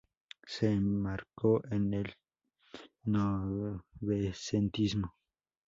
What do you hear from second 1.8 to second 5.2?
el novecentismo.